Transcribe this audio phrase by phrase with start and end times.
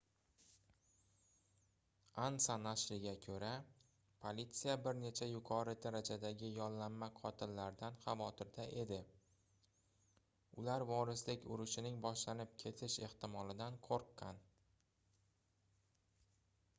[2.27, 3.49] ansa nashriga koʻra
[4.23, 8.99] politsiya bir nechta yuqori darajadagi yollanma qotillardan xavotirda edi
[10.63, 14.45] ular vorislik urushining boshlanib ketish ehtimolidan qoʻrqqan